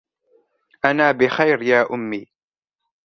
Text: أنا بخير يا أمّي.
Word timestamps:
أنا 0.85 1.11
بخير 1.11 1.61
يا 1.61 1.93
أمّي. 1.93 2.27